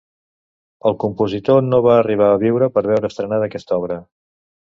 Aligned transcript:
El 0.89 0.95
compositor 1.03 1.59
no 1.65 1.81
va 1.89 1.93
arribar 1.97 2.31
a 2.37 2.41
viure 2.45 2.71
per 2.77 2.85
veure 2.89 3.13
estrenada 3.13 3.51
aquesta 3.51 3.79
obra. 3.83 3.99